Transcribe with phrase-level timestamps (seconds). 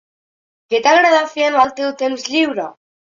[0.73, 2.67] Què t'agrada fer en el teu temps lliure?